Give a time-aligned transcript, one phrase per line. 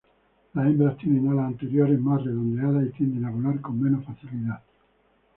[0.55, 4.63] Las hembras tienen alas anteriores más redondeadas y tienden a volar con menos facilidad.